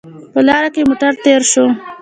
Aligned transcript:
په 0.33 0.39
لاره 0.47 0.69
کې 0.73 0.81
موټر 0.89 1.13
تېر 1.23 1.41
شو 1.51 1.65